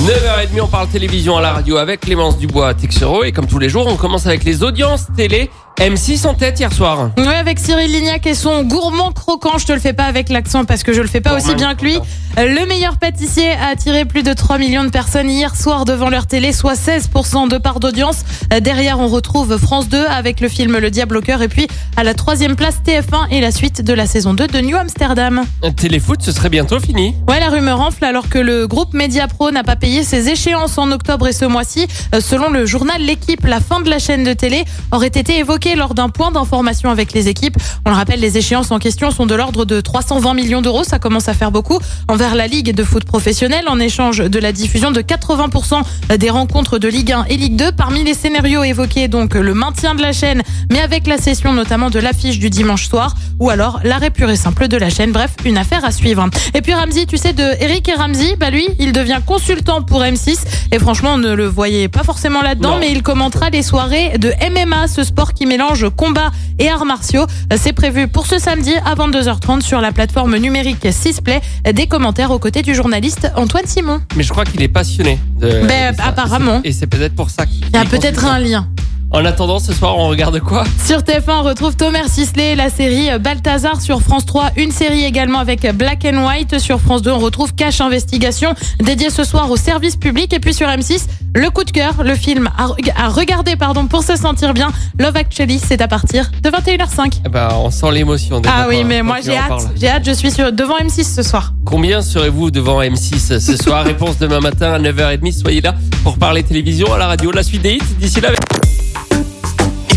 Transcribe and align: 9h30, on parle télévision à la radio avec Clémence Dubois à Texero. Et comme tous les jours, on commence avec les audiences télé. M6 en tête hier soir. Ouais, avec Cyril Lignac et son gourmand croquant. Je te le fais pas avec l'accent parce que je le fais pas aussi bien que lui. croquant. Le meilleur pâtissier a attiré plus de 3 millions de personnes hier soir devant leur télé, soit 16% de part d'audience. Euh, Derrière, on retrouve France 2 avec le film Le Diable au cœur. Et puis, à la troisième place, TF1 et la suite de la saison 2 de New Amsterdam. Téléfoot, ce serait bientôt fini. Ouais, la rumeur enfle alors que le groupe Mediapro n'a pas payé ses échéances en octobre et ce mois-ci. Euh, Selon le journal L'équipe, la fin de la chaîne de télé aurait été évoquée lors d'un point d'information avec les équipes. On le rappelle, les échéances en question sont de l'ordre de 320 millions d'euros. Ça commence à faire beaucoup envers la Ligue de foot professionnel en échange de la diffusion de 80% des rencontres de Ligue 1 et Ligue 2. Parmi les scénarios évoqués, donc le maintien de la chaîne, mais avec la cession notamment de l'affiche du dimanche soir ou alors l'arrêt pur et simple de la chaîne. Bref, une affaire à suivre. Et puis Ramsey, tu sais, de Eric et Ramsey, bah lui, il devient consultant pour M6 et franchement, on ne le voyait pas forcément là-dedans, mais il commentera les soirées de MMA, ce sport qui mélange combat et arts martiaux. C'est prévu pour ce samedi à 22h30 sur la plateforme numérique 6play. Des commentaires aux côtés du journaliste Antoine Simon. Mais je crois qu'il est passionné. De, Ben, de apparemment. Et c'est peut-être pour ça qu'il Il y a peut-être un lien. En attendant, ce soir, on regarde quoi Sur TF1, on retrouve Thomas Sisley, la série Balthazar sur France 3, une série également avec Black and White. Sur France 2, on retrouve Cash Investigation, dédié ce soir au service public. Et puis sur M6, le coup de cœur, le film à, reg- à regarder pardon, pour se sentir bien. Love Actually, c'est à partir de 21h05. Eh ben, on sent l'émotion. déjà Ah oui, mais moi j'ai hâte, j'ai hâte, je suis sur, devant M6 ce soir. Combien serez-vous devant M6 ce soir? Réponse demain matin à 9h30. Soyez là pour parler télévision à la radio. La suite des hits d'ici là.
9h30, 0.00 0.60
on 0.62 0.66
parle 0.66 0.88
télévision 0.88 1.36
à 1.36 1.42
la 1.42 1.52
radio 1.52 1.76
avec 1.76 2.00
Clémence 2.00 2.38
Dubois 2.38 2.68
à 2.68 2.74
Texero. 2.74 3.22
Et 3.22 3.32
comme 3.32 3.46
tous 3.46 3.58
les 3.58 3.68
jours, 3.68 3.86
on 3.86 3.96
commence 3.96 4.26
avec 4.26 4.44
les 4.44 4.62
audiences 4.62 5.06
télé. 5.14 5.50
M6 5.78 6.26
en 6.26 6.34
tête 6.34 6.60
hier 6.60 6.72
soir. 6.72 7.10
Ouais, 7.16 7.26
avec 7.36 7.58
Cyril 7.58 7.90
Lignac 7.90 8.26
et 8.26 8.34
son 8.34 8.64
gourmand 8.64 9.12
croquant. 9.12 9.56
Je 9.56 9.64
te 9.66 9.72
le 9.72 9.78
fais 9.80 9.94
pas 9.94 10.04
avec 10.04 10.28
l'accent 10.28 10.66
parce 10.66 10.82
que 10.82 10.92
je 10.92 11.00
le 11.00 11.08
fais 11.08 11.22
pas 11.22 11.34
aussi 11.36 11.54
bien 11.54 11.74
que 11.74 11.84
lui. 11.84 11.92
croquant. 11.94 12.08
Le 12.36 12.66
meilleur 12.66 12.98
pâtissier 12.98 13.52
a 13.52 13.68
attiré 13.68 14.04
plus 14.04 14.22
de 14.22 14.32
3 14.34 14.58
millions 14.58 14.84
de 14.84 14.90
personnes 14.90 15.30
hier 15.30 15.56
soir 15.56 15.84
devant 15.86 16.10
leur 16.10 16.26
télé, 16.26 16.52
soit 16.52 16.74
16% 16.74 17.48
de 17.48 17.56
part 17.58 17.80
d'audience. 17.80 18.24
Euh, 18.52 18.60
Derrière, 18.60 19.00
on 19.00 19.08
retrouve 19.08 19.56
France 19.56 19.88
2 19.88 20.04
avec 20.06 20.40
le 20.40 20.48
film 20.48 20.76
Le 20.78 20.90
Diable 20.90 21.16
au 21.16 21.22
cœur. 21.22 21.40
Et 21.40 21.48
puis, 21.48 21.66
à 21.96 22.04
la 22.04 22.12
troisième 22.14 22.56
place, 22.56 22.76
TF1 22.86 23.30
et 23.30 23.40
la 23.40 23.50
suite 23.50 23.82
de 23.82 23.92
la 23.94 24.06
saison 24.06 24.34
2 24.34 24.48
de 24.48 24.60
New 24.60 24.76
Amsterdam. 24.76 25.42
Téléfoot, 25.76 26.20
ce 26.22 26.30
serait 26.32 26.50
bientôt 26.50 26.78
fini. 26.78 27.14
Ouais, 27.26 27.40
la 27.40 27.48
rumeur 27.48 27.80
enfle 27.80 28.04
alors 28.04 28.28
que 28.28 28.38
le 28.38 28.66
groupe 28.66 28.92
Mediapro 28.92 29.50
n'a 29.50 29.64
pas 29.64 29.76
payé 29.76 29.89
ses 30.04 30.28
échéances 30.28 30.78
en 30.78 30.90
octobre 30.92 31.26
et 31.26 31.32
ce 31.32 31.44
mois-ci. 31.44 31.86
Euh, 32.14 32.20
Selon 32.20 32.50
le 32.50 32.64
journal 32.66 33.00
L'équipe, 33.00 33.44
la 33.44 33.60
fin 33.60 33.80
de 33.80 33.90
la 33.90 33.98
chaîne 33.98 34.24
de 34.24 34.32
télé 34.32 34.64
aurait 34.92 35.08
été 35.08 35.38
évoquée 35.38 35.74
lors 35.74 35.94
d'un 35.94 36.08
point 36.08 36.30
d'information 36.30 36.90
avec 36.90 37.12
les 37.12 37.28
équipes. 37.28 37.56
On 37.84 37.90
le 37.90 37.96
rappelle, 37.96 38.20
les 38.20 38.38
échéances 38.38 38.70
en 38.70 38.78
question 38.78 39.10
sont 39.10 39.26
de 39.26 39.34
l'ordre 39.34 39.64
de 39.64 39.80
320 39.80 40.34
millions 40.34 40.62
d'euros. 40.62 40.84
Ça 40.84 40.98
commence 40.98 41.28
à 41.28 41.34
faire 41.34 41.50
beaucoup 41.50 41.78
envers 42.08 42.34
la 42.34 42.46
Ligue 42.46 42.74
de 42.74 42.84
foot 42.84 43.04
professionnel 43.04 43.64
en 43.68 43.78
échange 43.80 44.18
de 44.18 44.38
la 44.38 44.52
diffusion 44.52 44.90
de 44.90 45.00
80% 45.00 45.82
des 46.18 46.30
rencontres 46.30 46.78
de 46.78 46.88
Ligue 46.88 47.12
1 47.12 47.24
et 47.28 47.36
Ligue 47.36 47.56
2. 47.56 47.72
Parmi 47.72 48.04
les 48.04 48.14
scénarios 48.14 48.62
évoqués, 48.62 49.08
donc 49.08 49.34
le 49.34 49.54
maintien 49.54 49.94
de 49.94 50.02
la 50.02 50.12
chaîne, 50.12 50.42
mais 50.70 50.80
avec 50.80 51.06
la 51.06 51.18
cession 51.18 51.52
notamment 51.52 51.90
de 51.90 51.98
l'affiche 51.98 52.38
du 52.38 52.50
dimanche 52.50 52.88
soir 52.88 53.14
ou 53.38 53.50
alors 53.50 53.80
l'arrêt 53.84 54.10
pur 54.10 54.30
et 54.30 54.36
simple 54.36 54.68
de 54.68 54.76
la 54.76 54.90
chaîne. 54.90 55.12
Bref, 55.12 55.32
une 55.44 55.58
affaire 55.58 55.84
à 55.84 55.90
suivre. 55.92 56.28
Et 56.54 56.62
puis 56.62 56.74
Ramsey, 56.74 57.06
tu 57.06 57.16
sais, 57.16 57.32
de 57.32 57.42
Eric 57.60 57.88
et 57.88 57.94
Ramsey, 57.94 58.36
bah 58.38 58.50
lui, 58.50 58.68
il 58.78 58.92
devient 58.92 59.20
consultant 59.24 59.79
pour 59.86 60.02
M6 60.02 60.38
et 60.72 60.78
franchement, 60.78 61.14
on 61.14 61.18
ne 61.18 61.32
le 61.32 61.46
voyait 61.46 61.88
pas 61.88 62.02
forcément 62.02 62.42
là-dedans, 62.42 62.78
mais 62.78 62.90
il 62.92 63.02
commentera 63.02 63.50
les 63.50 63.62
soirées 63.62 64.18
de 64.18 64.32
MMA, 64.50 64.88
ce 64.88 65.02
sport 65.04 65.32
qui 65.34 65.46
mélange 65.46 65.86
combat 65.96 66.30
et 66.58 66.68
arts 66.68 66.84
martiaux. 66.84 67.26
C'est 67.56 67.72
prévu 67.72 68.08
pour 68.08 68.26
ce 68.26 68.38
samedi 68.38 68.72
à 68.84 68.94
22h30 68.94 69.62
sur 69.62 69.80
la 69.80 69.92
plateforme 69.92 70.36
numérique 70.36 70.84
6play. 70.84 71.40
Des 71.72 71.86
commentaires 71.86 72.30
aux 72.30 72.38
côtés 72.38 72.62
du 72.62 72.74
journaliste 72.74 73.30
Antoine 73.36 73.66
Simon. 73.66 74.00
Mais 74.16 74.22
je 74.22 74.30
crois 74.30 74.44
qu'il 74.44 74.62
est 74.62 74.68
passionné. 74.68 75.18
De, 75.38 75.66
Ben, 75.66 75.94
de 75.94 76.00
apparemment. 76.00 76.60
Et 76.64 76.72
c'est 76.72 76.86
peut-être 76.86 77.14
pour 77.14 77.30
ça 77.30 77.46
qu'il 77.46 77.64
Il 77.66 77.74
y 77.74 77.78
a 77.78 77.84
peut-être 77.84 78.24
un 78.24 78.38
lien. 78.38 78.68
En 79.12 79.24
attendant, 79.24 79.58
ce 79.58 79.72
soir, 79.72 79.98
on 79.98 80.06
regarde 80.08 80.38
quoi 80.38 80.62
Sur 80.86 80.98
TF1, 80.98 81.40
on 81.40 81.42
retrouve 81.42 81.74
Thomas 81.74 82.06
Sisley, 82.06 82.54
la 82.54 82.70
série 82.70 83.08
Balthazar 83.18 83.80
sur 83.80 84.00
France 84.02 84.24
3, 84.24 84.50
une 84.56 84.70
série 84.70 85.02
également 85.04 85.40
avec 85.40 85.66
Black 85.76 86.04
and 86.04 86.24
White. 86.24 86.60
Sur 86.60 86.80
France 86.80 87.02
2, 87.02 87.10
on 87.10 87.18
retrouve 87.18 87.52
Cash 87.54 87.80
Investigation, 87.80 88.54
dédié 88.78 89.10
ce 89.10 89.24
soir 89.24 89.50
au 89.50 89.56
service 89.56 89.96
public. 89.96 90.32
Et 90.32 90.38
puis 90.38 90.54
sur 90.54 90.68
M6, 90.68 91.06
le 91.34 91.50
coup 91.50 91.64
de 91.64 91.72
cœur, 91.72 92.04
le 92.04 92.14
film 92.14 92.48
à, 92.56 92.66
reg- 92.68 92.92
à 92.96 93.08
regarder 93.08 93.56
pardon, 93.56 93.86
pour 93.88 94.04
se 94.04 94.14
sentir 94.14 94.54
bien. 94.54 94.68
Love 95.00 95.16
Actually, 95.16 95.58
c'est 95.58 95.82
à 95.82 95.88
partir 95.88 96.30
de 96.40 96.48
21h05. 96.48 97.20
Eh 97.26 97.28
ben, 97.28 97.48
on 97.56 97.70
sent 97.72 97.90
l'émotion. 97.90 98.38
déjà 98.38 98.54
Ah 98.58 98.66
oui, 98.68 98.84
mais 98.84 99.02
moi 99.02 99.16
j'ai 99.24 99.36
hâte, 99.36 99.70
j'ai 99.76 99.88
hâte, 99.88 100.04
je 100.06 100.12
suis 100.12 100.30
sur, 100.30 100.52
devant 100.52 100.78
M6 100.78 101.16
ce 101.16 101.22
soir. 101.24 101.52
Combien 101.64 102.00
serez-vous 102.00 102.52
devant 102.52 102.80
M6 102.80 103.40
ce 103.40 103.56
soir? 103.56 103.84
Réponse 103.84 104.18
demain 104.18 104.38
matin 104.38 104.72
à 104.72 104.78
9h30. 104.78 105.32
Soyez 105.40 105.60
là 105.62 105.74
pour 106.04 106.16
parler 106.16 106.44
télévision 106.44 106.92
à 106.94 106.98
la 106.98 107.08
radio. 107.08 107.32
La 107.32 107.42
suite 107.42 107.62
des 107.62 107.72
hits 107.74 107.80
d'ici 107.98 108.20
là. 108.20 108.28